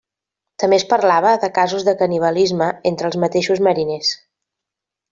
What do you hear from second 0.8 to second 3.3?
parlava de casos de canibalisme entre els